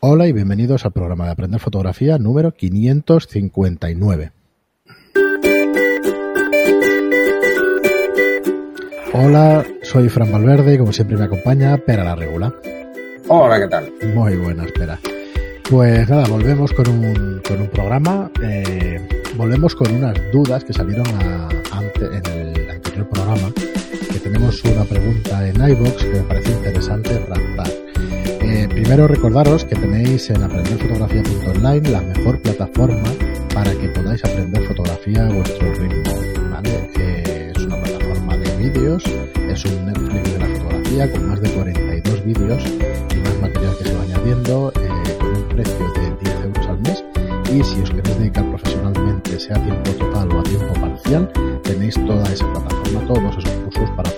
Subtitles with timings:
[0.00, 4.30] Hola y bienvenidos al programa de Aprender Fotografía número 559.
[9.14, 12.54] Hola, soy Fran Valverde y como siempre me acompaña Pera la Regula.
[13.28, 13.90] Hola, ¿qué tal?
[14.14, 15.00] Muy buena, espera.
[15.70, 18.30] Pues nada, volvemos con un, con un programa.
[18.42, 19.00] Eh,
[19.34, 23.50] volvemos con unas dudas que salieron a, ante, en el anterior programa.
[24.12, 27.85] Que tenemos una pregunta en iBox que me parece interesante tratar.
[28.56, 33.12] Eh, primero recordaros que tenéis en aprenderfotografía.online la mejor plataforma
[33.52, 36.14] para que podáis aprender fotografía a vuestro ritmo.
[36.50, 36.90] ¿vale?
[36.98, 39.04] Eh, es una plataforma de vídeos,
[39.50, 42.64] es un Netflix de la fotografía con más de 42 vídeos
[43.14, 46.80] y más material que se va añadiendo eh, con un precio de 10 euros al
[46.80, 47.04] mes.
[47.52, 51.30] Y si os queréis dedicar profesionalmente, sea a tiempo total o a tiempo parcial,
[51.62, 54.10] tenéis toda esa plataforma, todos esos cursos para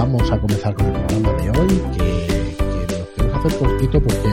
[0.00, 4.28] vamos a comenzar con el programa de hoy, que, que lo queremos hacer cortito porque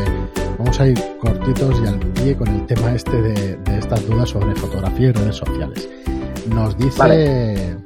[0.57, 4.29] vamos a ir cortitos y al pie con el tema este de, de estas dudas
[4.29, 5.89] sobre fotografía y redes sociales.
[6.47, 7.77] Nos dice Vale.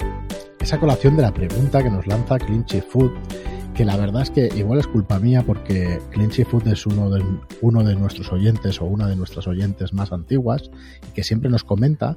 [0.59, 3.13] esa colación de la pregunta que nos lanza Clinchy Food,
[3.73, 7.25] que la verdad es que igual es culpa mía porque Clinchy Food es uno de,
[7.61, 10.69] uno de nuestros oyentes o una de nuestras oyentes más antiguas
[11.09, 12.16] y que siempre nos comenta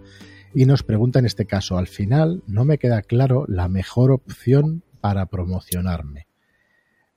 [0.55, 4.83] y nos pregunta en este caso, al final no me queda claro la mejor opción
[5.05, 6.27] para promocionarme.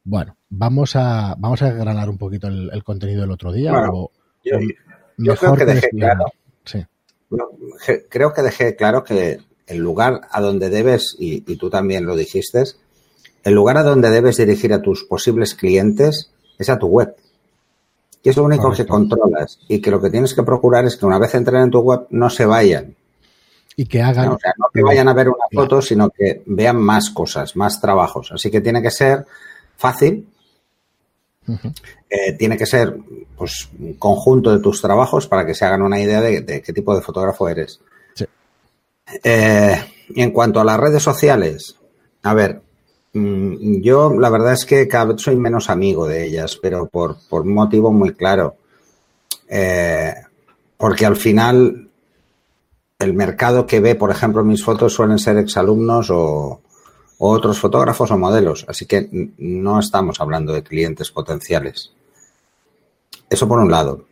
[0.03, 3.71] Bueno, vamos a, vamos a granar un poquito el, el contenido del otro día.
[3.71, 4.11] Bueno, o,
[4.43, 4.57] Yo,
[5.17, 6.25] yo creo que dejé claro,
[6.65, 6.85] Sí.
[8.09, 12.17] creo que dejé claro que el lugar a donde debes, y, y tú también lo
[12.17, 12.61] dijiste,
[13.45, 16.29] el lugar a donde debes dirigir a tus posibles clientes
[16.59, 17.15] es a tu web.
[18.21, 18.83] Y es lo único Correcto.
[18.83, 19.59] que controlas.
[19.69, 22.01] Y que lo que tienes que procurar es que una vez entren en tu web
[22.09, 22.96] no se vayan.
[23.79, 24.25] Y que hagan.
[24.25, 27.55] No, o sea, no que vayan a ver una foto, sino que vean más cosas,
[27.55, 28.31] más trabajos.
[28.31, 29.23] Así que tiene que ser
[29.77, 30.27] fácil,
[32.09, 32.97] eh, tiene que ser
[33.37, 36.73] pues, un conjunto de tus trabajos para que se hagan una idea de, de qué
[36.73, 37.79] tipo de fotógrafo eres.
[38.15, 38.25] Sí.
[39.23, 39.79] Eh,
[40.09, 41.75] y en cuanto a las redes sociales,
[42.23, 42.59] a ver,
[43.13, 47.17] mm, yo la verdad es que cada vez soy menos amigo de ellas, pero por,
[47.29, 48.57] por un motivo muy claro.
[49.47, 50.13] Eh,
[50.77, 51.86] porque al final
[53.07, 56.61] el mercado que ve, por ejemplo, mis fotos suelen ser exalumnos o,
[57.17, 58.65] o otros fotógrafos o modelos.
[58.67, 61.91] Así que no estamos hablando de clientes potenciales.
[63.29, 64.05] Eso por un lado.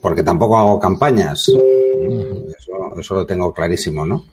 [0.00, 1.48] Porque tampoco hago campañas.
[1.48, 4.24] Eso, eso lo tengo clarísimo, ¿no?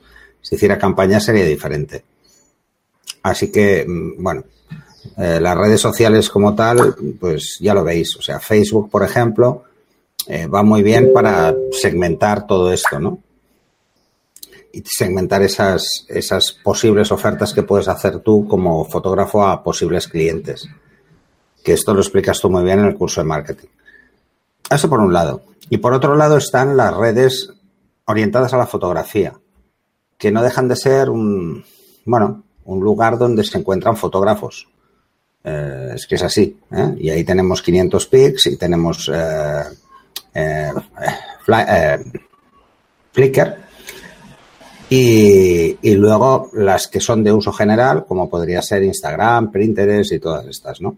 [0.42, 2.04] Si hiciera campañas sería diferente.
[3.24, 4.44] Así que, mm, bueno,
[5.18, 8.16] eh, las redes sociales como tal, pues ya lo veis.
[8.18, 9.64] O sea, Facebook, por ejemplo,
[10.28, 13.20] eh, va muy bien para segmentar todo esto, ¿no?
[14.72, 20.68] Y segmentar esas, esas posibles ofertas que puedes hacer tú como fotógrafo a posibles clientes.
[21.64, 23.68] Que esto lo explicas tú muy bien en el curso de marketing.
[24.70, 25.44] Eso por un lado.
[25.70, 27.52] Y por otro lado están las redes
[28.06, 29.34] orientadas a la fotografía,
[30.18, 31.64] que no dejan de ser un,
[32.06, 34.68] bueno, un lugar donde se encuentran fotógrafos.
[35.44, 36.60] Eh, es que es así.
[36.72, 36.96] ¿eh?
[36.98, 39.64] Y ahí tenemos 500 pics y tenemos eh,
[43.12, 43.69] Flickr.
[44.90, 50.20] Y, y luego las que son de uso general, como podría ser Instagram, Pinterest y
[50.20, 50.98] todas estas, ¿no?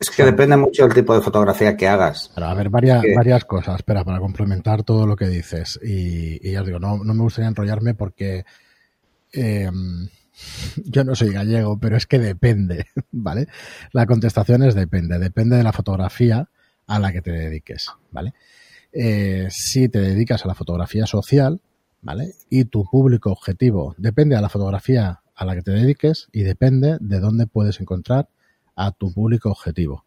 [0.00, 2.30] Es que depende mucho del tipo de fotografía que hagas.
[2.32, 5.78] Pero a ver, varias, que- varias cosas, espera, para complementar todo lo que dices.
[5.82, 8.44] Y, y ya os digo, no, no me gustaría enrollarme porque
[9.32, 9.70] eh,
[10.84, 13.48] yo no soy gallego, pero es que depende, ¿vale?
[13.92, 16.48] La contestación es depende, depende de la fotografía
[16.86, 18.34] a la que te dediques, ¿vale?
[18.92, 21.60] Eh, si te dedicas a la fotografía social,
[22.00, 22.32] ¿vale?
[22.48, 26.96] Y tu público objetivo depende a la fotografía a la que te dediques y depende
[27.00, 28.28] de dónde puedes encontrar
[28.74, 30.04] a tu público objetivo,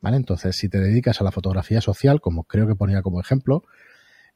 [0.00, 0.16] ¿vale?
[0.16, 3.64] Entonces, si te dedicas a la fotografía social, como creo que ponía como ejemplo,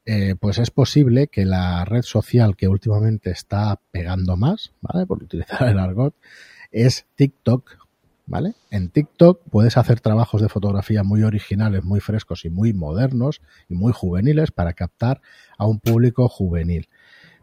[0.04, 5.06] eh, pues es posible que la red social que últimamente está pegando más, ¿vale?
[5.06, 6.14] Por utilizar el argot,
[6.70, 7.85] es TikTok,
[8.26, 8.54] ¿vale?
[8.70, 13.74] En TikTok puedes hacer trabajos de fotografía muy originales, muy frescos y muy modernos y
[13.74, 15.20] muy juveniles para captar
[15.58, 16.88] a un público juvenil,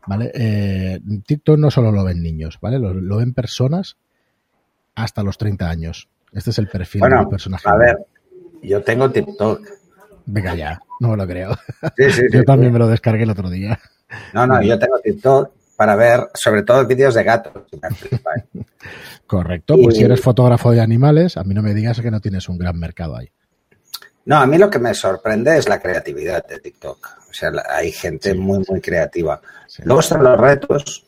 [0.05, 0.31] ¿vale?
[0.35, 2.79] Eh, TikTok no solo lo ven niños, ¿vale?
[2.79, 3.97] Lo, lo ven personas
[4.95, 6.09] hasta los 30 años.
[6.31, 7.67] Este es el perfil Bueno, del personaje.
[7.69, 7.97] a ver,
[8.61, 9.61] yo tengo TikTok.
[10.25, 11.53] Venga ya, no me lo creo.
[11.97, 12.23] Sí, sí, sí.
[12.31, 13.79] Yo también me lo descargué el otro día.
[14.33, 17.63] No, no, yo tengo TikTok para ver sobre todo vídeos de gatos.
[19.27, 22.19] Correcto, pues Y- si eres fotógrafo de animales, a mí no me digas que no
[22.21, 23.29] tienes un gran mercado ahí.
[24.25, 27.17] No, a mí lo que me sorprende es la creatividad de TikTok.
[27.29, 29.41] O sea, hay gente Sí, muy, muy creativa.
[29.67, 29.81] Sí.
[29.85, 31.05] Luego están los retos.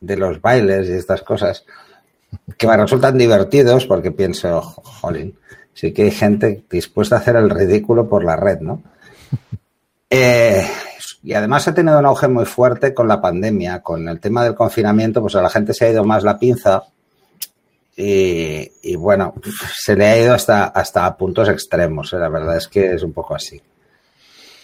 [0.00, 1.64] de los bailes y estas cosas
[2.58, 5.38] que me resultan divertidos porque pienso, jolín,
[5.72, 8.82] sí que hay gente dispuesta a hacer el ridículo por la red, ¿no?
[10.08, 10.64] Eh,
[11.26, 14.54] y además ha tenido un auge muy fuerte con la pandemia, con el tema del
[14.54, 16.84] confinamiento, pues a la gente se ha ido más la pinza
[17.96, 19.34] y, bueno,
[19.74, 22.18] se le ha ido hasta, hasta puntos extremos, ¿eh?
[22.18, 23.60] la verdad es que es un poco así.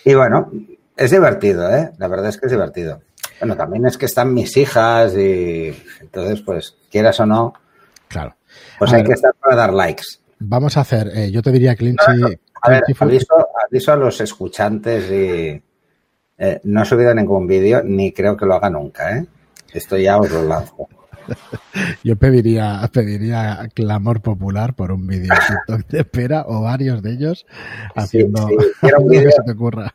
[0.05, 0.53] Y bueno,
[0.97, 1.91] es divertido, ¿eh?
[1.99, 3.03] La verdad es que es divertido.
[3.41, 7.55] Bueno, también es que están mis hijas y entonces, pues, quieras o no,
[8.07, 8.37] claro.
[8.79, 10.05] pues hay que estar para dar likes.
[10.39, 12.39] Vamos a hacer, eh, yo te diría, Clinchy...
[12.65, 15.61] A ver, aviso, a los escuchantes y
[16.45, 19.27] eh, no he subido ningún vídeo ni creo que lo haga nunca, ¿eh?
[19.73, 20.89] Esto ya os lo lanzo.
[22.03, 25.33] Yo pediría, pediría clamor popular por un vídeo
[25.89, 27.47] de espera o varios de ellos
[27.95, 28.57] haciendo sí,
[28.99, 29.95] un vídeo, que se te ocurra.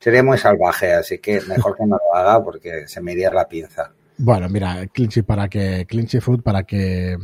[0.00, 3.46] Sería muy salvaje, así que mejor que no lo haga porque se me iría la
[3.46, 3.92] pinza.
[4.18, 7.16] Bueno, mira, Clinchy para que Clinchy Food para que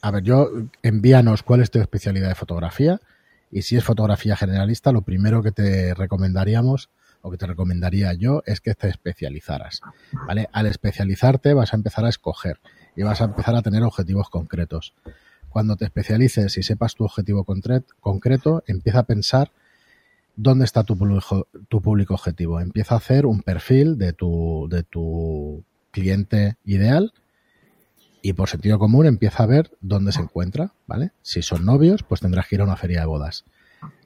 [0.00, 0.50] a ver, yo
[0.82, 3.00] envíanos cuál es tu especialidad de fotografía
[3.52, 6.90] y si es fotografía generalista, lo primero que te recomendaríamos
[7.22, 9.80] o que te recomendaría yo es que te especializaras.
[10.26, 10.48] ¿vale?
[10.52, 12.58] Al especializarte vas a empezar a escoger
[12.96, 14.94] y vas a empezar a tener objetivos concretos.
[15.48, 19.52] Cuando te especialices y sepas tu objetivo concreto, empieza a pensar
[20.36, 22.60] dónde está tu público, tu público objetivo.
[22.60, 27.12] Empieza a hacer un perfil de tu, de tu cliente ideal
[28.22, 31.10] y por sentido común empieza a ver dónde se encuentra, ¿vale?
[31.22, 33.44] Si son novios, pues tendrás que ir a una feria de bodas.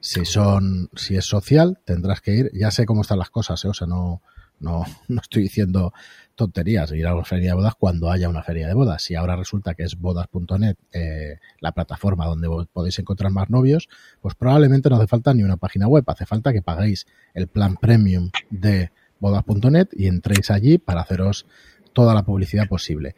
[0.00, 3.68] Si son, si es social, tendrás que ir, ya sé cómo están las cosas, ¿eh?
[3.68, 4.22] o sea, no,
[4.60, 5.92] no, no estoy diciendo
[6.34, 9.02] tonterías, ir a una feria de bodas cuando haya una feria de bodas.
[9.02, 13.88] Si ahora resulta que es bodas.net eh, la plataforma donde podéis encontrar más novios,
[14.20, 17.76] pues probablemente no hace falta ni una página web, hace falta que paguéis el plan
[17.76, 21.46] premium de bodas.net y entréis allí para haceros
[21.94, 23.16] toda la publicidad posible.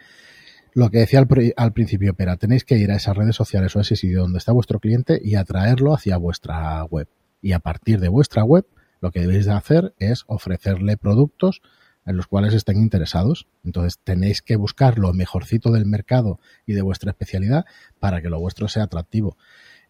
[0.79, 1.19] Lo que decía
[1.57, 4.39] al, principio, pero tenéis que ir a esas redes sociales o a ese sitio donde
[4.39, 7.09] está vuestro cliente y atraerlo hacia vuestra web.
[7.43, 8.65] Y a partir de vuestra web,
[9.01, 11.63] lo que debéis de hacer es ofrecerle productos
[12.07, 13.49] en los cuales estén interesados.
[13.65, 17.65] Entonces tenéis que buscar lo mejorcito del mercado y de vuestra especialidad
[17.99, 19.37] para que lo vuestro sea atractivo.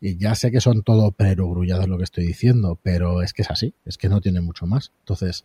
[0.00, 3.50] Y ya sé que son todo perogrullados lo que estoy diciendo, pero es que es
[3.50, 4.92] así, es que no tiene mucho más.
[5.00, 5.44] Entonces,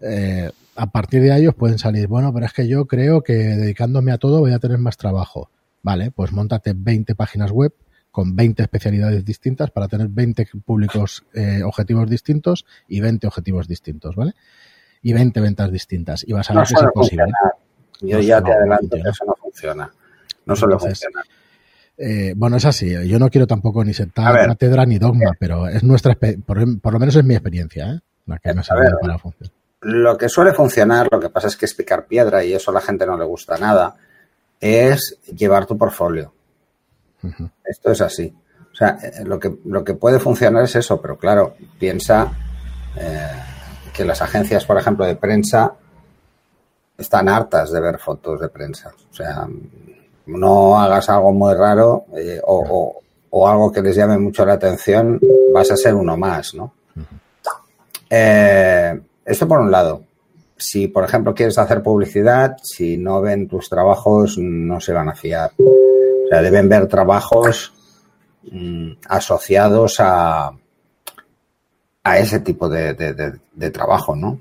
[0.00, 3.32] eh, a partir de ahí os pueden salir, bueno, pero es que yo creo que
[3.32, 5.50] dedicándome a todo voy a tener más trabajo.
[5.82, 7.72] Vale, pues montate 20 páginas web
[8.10, 14.16] con 20 especialidades distintas para tener 20 públicos eh, objetivos distintos y 20 objetivos distintos,
[14.16, 14.34] ¿vale?
[15.02, 16.24] Y 20 ventas distintas.
[16.26, 17.32] Y vas a ver que es posible.
[18.00, 19.90] Yo ya te adelanto que eso no funciona.
[20.46, 21.22] No solo funciona.
[21.96, 22.94] Eh, bueno, es así.
[23.08, 26.98] Yo no quiero tampoco ni sentar cátedra ni dogma, pero es nuestra, por, por, lo
[26.98, 28.00] menos es mi experiencia, ¿eh?
[28.26, 29.57] La que me ha para funcionar.
[29.80, 32.74] Lo que suele funcionar, lo que pasa es que es picar piedra y eso a
[32.74, 33.96] la gente no le gusta nada,
[34.60, 36.32] es llevar tu portfolio.
[37.64, 38.34] Esto es así.
[38.72, 42.32] O sea, eh, lo que, lo que puede funcionar es eso, pero claro, piensa
[42.96, 43.28] eh,
[43.92, 45.74] que las agencias, por ejemplo, de prensa
[46.96, 48.92] están hartas de ver fotos de prensa.
[49.10, 49.46] O sea,
[50.26, 55.20] no hagas algo muy raro eh, o, o, algo que les llame mucho la atención,
[55.52, 56.72] vas a ser uno más, ¿no?
[58.10, 60.04] eh, esto por un lado.
[60.56, 65.14] Si, por ejemplo, quieres hacer publicidad, si no ven tus trabajos, no se van a
[65.14, 65.52] fiar.
[65.58, 67.72] O sea, deben ver trabajos
[68.50, 70.50] mm, asociados a,
[72.02, 74.40] a ese tipo de, trabajo, ¿no?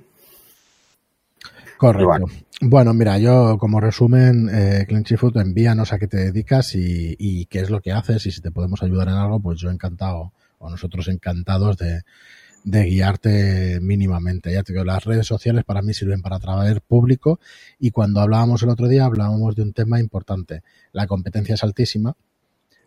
[1.77, 2.25] Correcto.
[2.61, 2.93] Bueno.
[2.95, 7.69] mira, yo como resumen, eh, Food, envíanos a qué te dedicas y, y, qué es
[7.69, 11.07] lo que haces y si te podemos ayudar en algo, pues yo encantado o nosotros
[11.09, 12.01] encantados de,
[12.67, 14.51] de guiarte mínimamente.
[14.51, 17.39] Ya te digo, las redes sociales para mí sirven para atraer público
[17.79, 20.63] y cuando hablábamos el otro día hablábamos de un tema importante.
[20.91, 22.17] La competencia es altísima.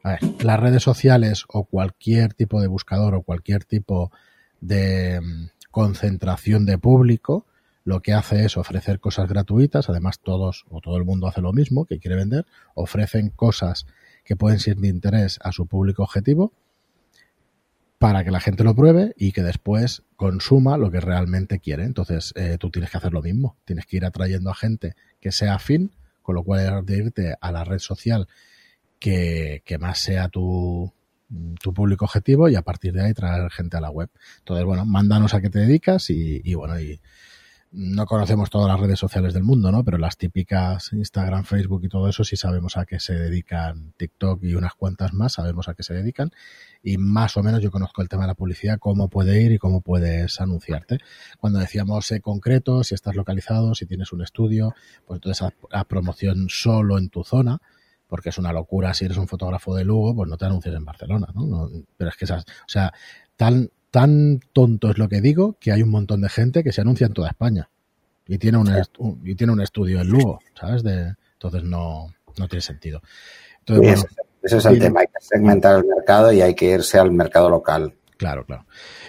[0.03, 4.13] A ver, las redes sociales o cualquier tipo de buscador o cualquier tipo
[4.61, 7.47] de mm, concentración de público
[7.83, 11.55] lo que hace es ofrecer cosas gratuitas, además todos o todo el mundo hace lo
[11.55, 12.45] mismo, que quiere vender,
[12.75, 13.87] ofrecen cosas
[14.25, 16.53] que pueden ser de interés a su público objetivo
[18.01, 21.85] para que la gente lo pruebe y que después consuma lo que realmente quiere.
[21.85, 23.59] Entonces, eh, tú tienes que hacer lo mismo.
[23.67, 27.53] Tienes que ir atrayendo a gente que sea afín, con lo cual es irte a
[27.53, 28.27] la red social
[28.99, 30.91] que, más sea tu,
[31.61, 34.09] tu público objetivo y a partir de ahí traer gente a la web.
[34.39, 37.03] Entonces, bueno, mándanos a qué te dedicas y, bueno, y
[37.73, 39.85] no conocemos todas las redes sociales del mundo, ¿no?
[39.85, 44.43] Pero las típicas Instagram, Facebook y todo eso sí sabemos a qué se dedican TikTok
[44.43, 46.33] y unas cuantas más sabemos a qué se dedican
[46.83, 49.59] y más o menos yo conozco el tema de la publicidad, cómo puede ir y
[49.59, 50.99] cómo puedes anunciarte.
[51.39, 54.75] Cuando decíamos eh, concreto, si estás localizado, si tienes un estudio,
[55.07, 57.61] pues entonces haz, promoción solo en tu zona,
[58.09, 60.85] porque es una locura si eres un fotógrafo de Lugo, pues no te anuncies en
[60.85, 61.47] Barcelona, ¿no?
[61.47, 62.93] no pero es que esas, o sea,
[63.37, 66.81] tan tan tonto es lo que digo que hay un montón de gente que se
[66.81, 67.71] anuncia en toda España
[68.27, 68.71] y tiene un,
[69.25, 70.83] y tiene un estudio en Lugo, ¿sabes?
[70.83, 73.03] De, entonces no, no tiene sentido.
[73.67, 74.07] ese,
[74.43, 77.95] es el tema, hay que segmentar el mercado y hay que irse al mercado local.
[78.21, 78.67] Claro, claro.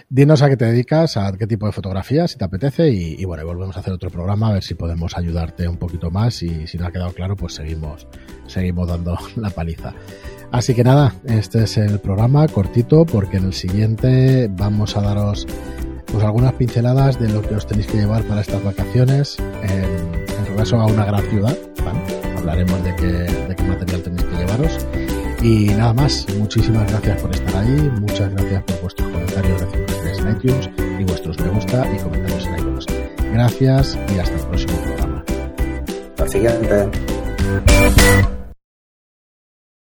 [0.07, 3.45] Dinos a qué te dedicas, a qué tipo de fotografía, si te apetece, y, bueno,
[3.45, 6.77] volvemos a hacer otro programa a ver si podemos ayudarte un poquito más y si
[6.77, 8.07] no ha quedado claro, pues seguimos,
[8.47, 9.93] seguimos dando la paliza.
[10.53, 15.45] Así que nada, este es el programa cortito porque en el siguiente vamos a daros
[16.05, 19.83] pues algunas pinceladas de lo que os tenéis que llevar para estas vacaciones, en,
[20.39, 21.57] en regreso a una gran ciudad,
[22.37, 24.87] Hablaremos de qué, de qué material tenéis que llevaros.
[25.41, 29.61] Y nada más, muchísimas gracias por estar ahí, muchas gracias por vuestros comentarios
[30.19, 30.69] en iTunes
[30.99, 32.85] y vuestros me gusta y comentarios en iTunes.
[33.33, 35.23] Gracias y hasta el próximo programa.
[36.09, 36.89] Hasta siguiente.